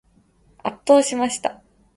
[0.63, 1.61] 圧倒しました。